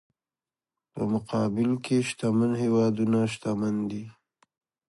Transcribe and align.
په 0.93 1.01
مقابل 1.13 1.69
کې 1.85 1.97
شتمن 2.07 2.51
هېوادونه 2.63 3.19
شتمن 3.33 3.75
دي. 3.89 4.03